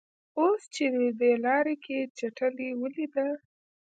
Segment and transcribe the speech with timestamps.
[0.39, 3.27] اوس چې مې دې لاره کې چټلي ولیده.